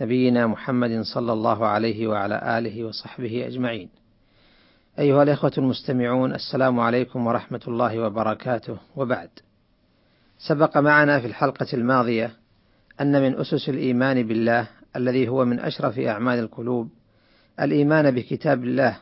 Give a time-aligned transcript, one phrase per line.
[0.00, 3.88] نبينا محمد صلى الله عليه وعلى آله وصحبه أجمعين.
[4.98, 9.28] أيها الإخوة المستمعون السلام عليكم ورحمة الله وبركاته وبعد.
[10.38, 12.30] سبق معنا في الحلقة الماضية
[13.00, 16.88] أن من أسس الإيمان بالله الذي هو من أشرف أعمال القلوب
[17.60, 18.98] الإيمان بكتاب الله،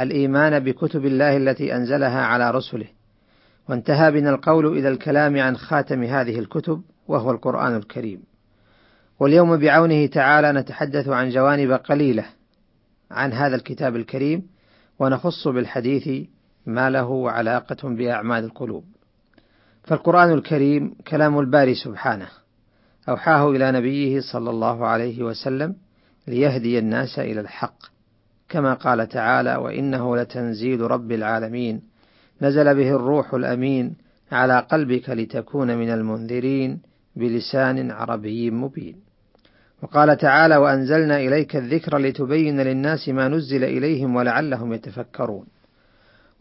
[0.00, 2.86] الإيمان بكتب الله التي أنزلها على رسله،
[3.68, 8.22] وانتهى بنا القول إلى الكلام عن خاتم هذه الكتب وهو القرآن الكريم.
[9.20, 12.24] واليوم بعونه تعالى نتحدث عن جوانب قليلة
[13.10, 14.42] عن هذا الكتاب الكريم
[14.98, 16.28] ونخص بالحديث
[16.66, 18.84] ما له علاقة بأعمال القلوب.
[19.84, 22.28] فالقرآن الكريم كلام الباري سبحانه
[23.08, 25.74] أوحاه إلى نبيه صلى الله عليه وسلم
[26.28, 27.78] ليهدي الناس إلى الحق.
[28.48, 31.82] كما قال تعالى وإنه لتنزيل رب العالمين.
[32.42, 33.94] نزل به الروح الأمين
[34.32, 36.80] على قلبك لتكون من المنذرين
[37.16, 39.05] بلسان عربي مبين.
[39.82, 45.46] وقال تعالى وأنزلنا إليك الذكر لتبين للناس ما نزل إليهم ولعلهم يتفكرون.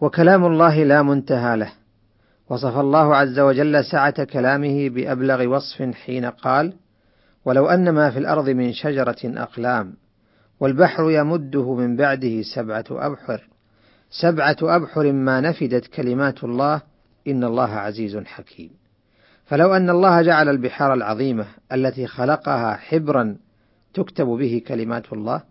[0.02, 1.72] وكلام الله لا منتهى له.
[2.50, 6.74] وصف الله عز وجل سعة كلامه بأبلغ وصف حين قال
[7.46, 9.94] ولو أن ما في الأرض من شجرة أقلام
[10.60, 13.48] والبحر يمده من بعده سبعة أبحر
[14.10, 16.82] سبعة أبحر ما نفدت كلمات الله
[17.28, 18.70] إن الله عزيز حكيم.
[19.46, 23.38] فلو أن الله جعل البحار العظيمة التي خلقها حبرا
[23.94, 25.42] تكتب به كلمات الله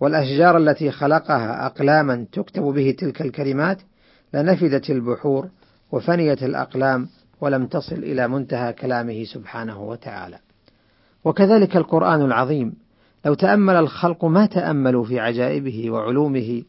[0.00, 3.78] والأشجار التي خلقها أقلاما تكتب به تلك الكلمات
[4.34, 5.48] لنفدت البحور
[5.92, 7.08] وفنيت الأقلام
[7.40, 10.38] ولم تصل إلى منتهى كلامه سبحانه وتعالى.
[11.24, 12.74] وكذلك القرآن العظيم
[13.24, 16.62] لو تأمل الخلق ما تأملوا في عجائبه وعلومه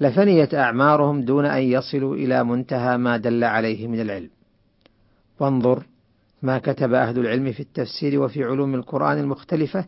[0.00, 4.30] لفنيت أعمارهم دون أن يصلوا إلى منتهى ما دل عليه من العلم.
[5.40, 5.89] وانظر
[6.42, 9.84] ما كتب أهل العلم في التفسير وفي علوم القرآن المختلفة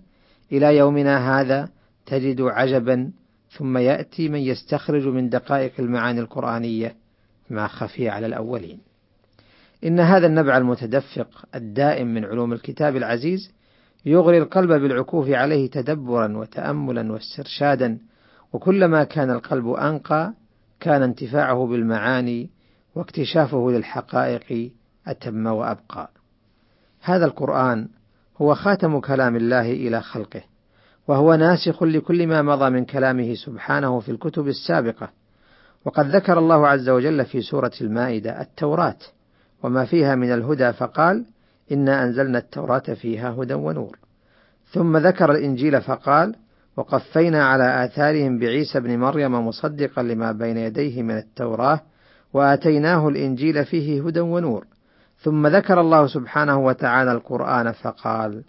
[0.53, 1.69] إلى يومنا هذا
[2.07, 3.11] تجد عجبا
[3.51, 6.97] ثم يأتي من يستخرج من دقائق المعاني القرآنية
[7.51, 8.79] ما خفي على الأولين.
[9.85, 13.53] إن هذا النبع المتدفق الدائم من علوم الكتاب العزيز
[14.07, 17.99] يغري القلب بالعكوف عليه تدبرا وتأملا واسترشادا
[18.53, 20.35] وكلما كان القلب أنقى
[20.81, 22.51] كان انتفاعه بالمعاني
[22.95, 24.73] واكتشافه للحقائق
[25.07, 26.11] أتم وأبقى.
[27.03, 27.89] هذا القرآن
[28.37, 30.43] هو خاتم كلام الله إلى خلقه،
[31.09, 35.11] وهو ناسخ لكل ما مضى من كلامه سبحانه في الكتب السابقة،
[35.85, 38.99] وقد ذكر الله عز وجل في سورة المائدة التوراة
[39.63, 41.25] وما فيها من الهدى فقال:
[41.73, 43.99] إنا أنزلنا التوراة فيها هدى ونور.
[44.73, 46.35] ثم ذكر الإنجيل فقال:
[46.77, 51.81] وقفينا على آثارهم بعيسى ابن مريم مصدقا لما بين يديه من التوراة
[52.33, 54.67] وآتيناه الإنجيل فيه هدى ونور.
[55.23, 58.45] ثم ذكر الله سبحانه وتعالى القرآن فقال: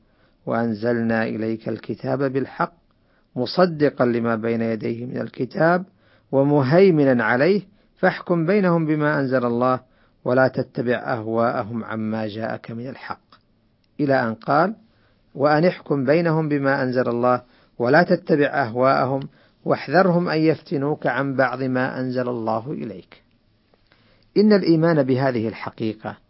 [0.45, 2.73] وأنزلنا إليك الكتاب بالحق
[3.35, 5.85] مصدقا لما بين يديه من الكتاب
[6.31, 7.61] ومهيمنا عليه
[7.95, 9.79] فاحكم بينهم بما أنزل الله
[10.25, 13.21] ولا تتبع أهواءهم عما جاءك من الحق.
[13.99, 14.75] إلى أن قال:
[15.35, 17.41] وأن احكم بينهم بما أنزل الله
[17.79, 19.19] ولا تتبع أهواءهم
[19.65, 23.23] واحذرهم أن يفتنوك عن بعض ما أنزل الله إليك.
[24.37, 26.22] إن الإيمان بهذه الحقيقة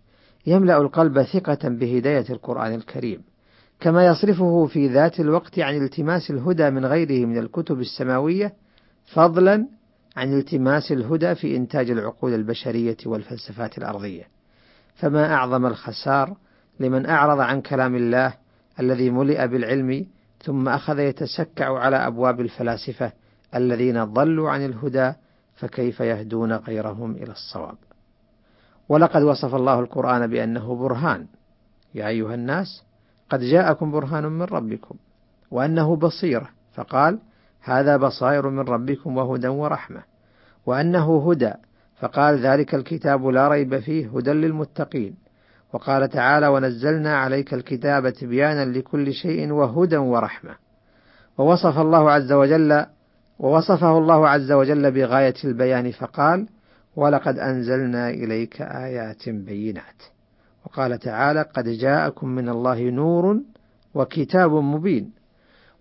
[0.45, 3.21] يملأ القلب ثقة بهداية القرآن الكريم،
[3.79, 8.53] كما يصرفه في ذات الوقت عن التماس الهدى من غيره من الكتب السماوية،
[9.05, 9.67] فضلا
[10.15, 14.23] عن التماس الهدى في إنتاج العقول البشرية والفلسفات الأرضية.
[14.95, 16.37] فما أعظم الخسار
[16.79, 18.33] لمن أعرض عن كلام الله
[18.79, 20.05] الذي ملئ بالعلم
[20.43, 23.11] ثم أخذ يتسكع على أبواب الفلاسفة
[23.55, 25.13] الذين ضلوا عن الهدى
[25.55, 27.77] فكيف يهدون غيرهم إلى الصواب.
[28.89, 31.25] ولقد وصف الله القرآن بأنه برهان.
[31.95, 32.83] يا أيها الناس
[33.29, 34.95] قد جاءكم برهان من ربكم
[35.51, 37.19] وأنه بصيرة فقال
[37.61, 40.01] هذا بصائر من ربكم وهدى ورحمة.
[40.65, 41.53] وأنه هدى.
[41.99, 45.15] فقال ذلك الكتاب لا ريب فيه هدى للمتقين.
[45.73, 50.55] وقال تعالى ونزلنا عليك الكتاب تبيانا لكل شيء وهدى ورحمة.
[51.37, 52.85] ووصف الله عز وجل
[53.39, 55.91] ووصفه الله عز وجل بغاية البيان.
[55.91, 56.47] فقال
[56.95, 60.03] ولقد أنزلنا إليك آيات بينات.
[60.65, 63.39] وقال تعالى قد جاءكم من الله نور
[63.93, 65.11] وكتاب مبين.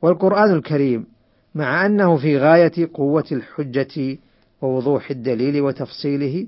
[0.02, 1.06] والقرآن الكريم
[1.54, 4.18] مع أنه في غاية قوة الحجة
[4.62, 6.46] ووضوح الدليل وتفصيله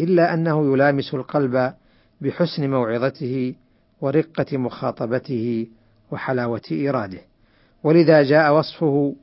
[0.00, 1.72] إلا أنه يلامس القلب
[2.20, 3.54] بحسن موعظته
[4.00, 5.66] ورقة مخاطبته
[6.10, 7.20] وحلاوة إراده.
[7.84, 9.14] ولذا جاء وصفه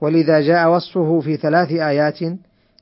[0.00, 2.18] ولذا جاء وصفه في ثلاث آيات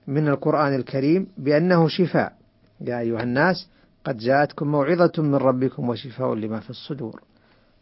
[0.06, 2.32] من القرآن الكريم بأنه شفاء.
[2.80, 3.68] يا أيها الناس
[4.04, 7.20] قد جاءتكم موعظة من ربكم وشفاء لما في الصدور.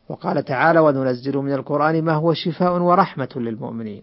[0.08, 4.02] وقال تعالى وننزل من القرآن ما هو شفاء ورحمة للمؤمنين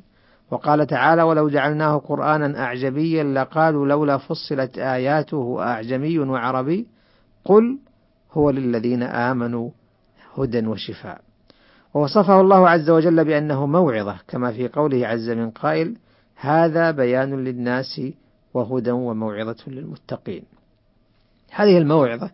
[0.51, 6.87] وقال تعالى ولو جعلناه قرآنا أعجميا لقالوا لولا فصلت آياته أعجمي وعربي
[7.45, 7.77] قل
[8.31, 9.69] هو للذين آمنوا
[10.37, 11.21] هدى وشفاء
[11.93, 15.97] ووصفه الله عز وجل بأنه موعظة كما في قوله عز من قائل
[16.41, 18.01] هذا بيان للناس
[18.53, 20.43] وهدى وموعظة للمتقين.
[21.51, 22.31] هذه الموعظة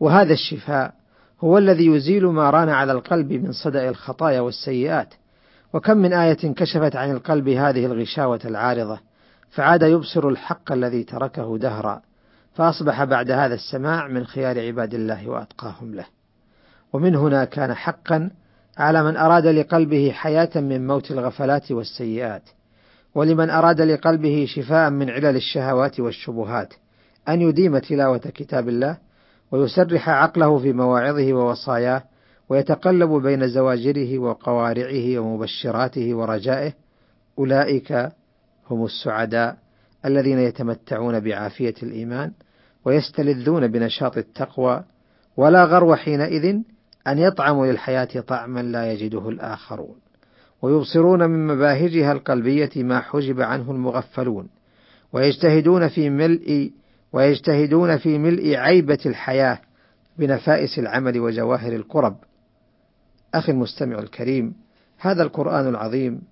[0.00, 0.94] وهذا الشفاء
[1.40, 5.14] هو الذي يزيل ما ران على القلب من صدأ الخطايا والسيئات.
[5.72, 8.98] وكم من آية كشفت عن القلب هذه الغشاوة العارضة
[9.50, 12.02] فعاد يبصر الحق الذي تركه دهرا
[12.54, 16.04] فأصبح بعد هذا السماع من خيار عباد الله وأتقاهم له.
[16.92, 18.30] ومن هنا كان حقا
[18.78, 22.42] على من أراد لقلبه حياة من موت الغفلات والسيئات.
[23.14, 26.74] ولمن أراد لقلبه شفاء من علل الشهوات والشبهات
[27.28, 28.98] أن يديم تلاوة كتاب الله
[29.50, 32.02] ويسرح عقله في مواعظه ووصاياه
[32.48, 36.72] ويتقلب بين زواجره وقوارعه ومبشراته ورجائه
[37.38, 37.92] أولئك
[38.70, 39.56] هم السعداء
[40.04, 42.32] الذين يتمتعون بعافية الإيمان
[42.84, 44.84] ويستلذون بنشاط التقوى
[45.36, 46.60] ولا غرو حينئذ
[47.06, 50.01] أن يطعموا للحياة طعما لا يجده الآخرون.
[50.62, 54.48] ويبصرون من مباهجها القلبية ما حجب عنه المغفلون
[55.12, 56.72] ويجتهدون في ملء
[57.12, 59.58] ويجتهدون في ملء عيبة الحياة
[60.18, 62.16] بنفائس العمل وجواهر القرب.
[63.34, 64.54] أخي المستمع الكريم
[64.98, 66.22] هذا القرآن العظيم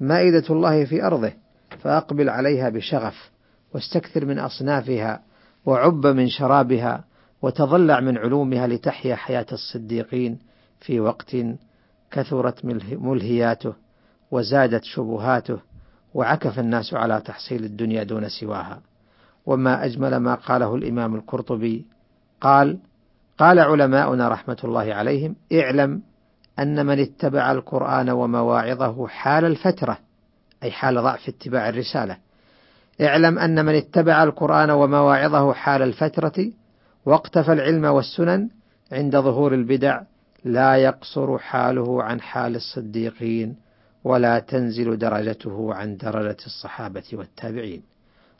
[0.00, 1.32] مائدة الله في أرضه
[1.78, 3.30] فأقبل عليها بشغف
[3.74, 5.22] واستكثر من أصنافها
[5.66, 7.04] وعب من شرابها
[7.42, 10.38] وتضلع من علومها لتحيا حياة الصديقين
[10.80, 11.36] في وقت
[12.10, 13.74] كثرت ملهياته
[14.30, 15.58] وزادت شبهاته
[16.14, 18.80] وعكف الناس على تحصيل الدنيا دون سواها.
[19.46, 21.86] وما أجمل ما قاله الإمام القرطبي
[22.40, 22.78] قال
[23.38, 26.02] قال علماؤنا رحمة الله عليهم اعلم
[26.58, 29.98] أن من اتبع القرآن ومواعظه حال الفترة
[30.62, 32.16] أي حال ضعف اتباع الرسالة.
[33.00, 36.52] اعلم أن من اتبع القرآن ومواعظه حال الفترة
[37.06, 38.48] واقتفى العلم والسنن
[38.92, 40.00] عند ظهور البدع
[40.44, 43.56] لا يقصر حاله عن حال الصديقين
[44.04, 47.82] ولا تنزل درجته عن درجة الصحابة والتابعين.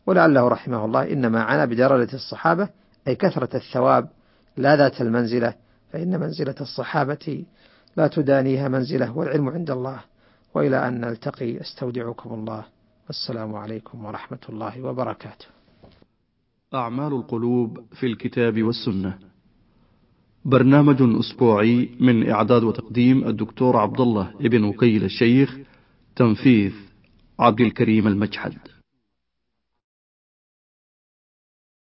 [0.05, 2.69] ولعله رحمه الله إنما عنا بدرجة الصحابة
[3.07, 4.09] أي كثرة الثواب
[4.57, 5.53] لا ذات المنزلة
[5.91, 7.45] فإن منزلة الصحابة
[7.97, 9.99] لا تدانيها منزلة والعلم عند الله.
[10.53, 12.63] وإلى أن نلتقي أستودعكم الله.
[13.07, 15.45] والسلام عليكم ورحمة الله وبركاته.
[16.73, 19.17] أعمال القلوب في الكتاب والسنة.
[20.45, 25.57] برنامج أسبوعي من إعداد وتقديم الدكتور عبد الله ابن وكيل الشيخ
[26.15, 26.71] تنفيذ
[27.39, 28.53] عبد الكريم المجحد.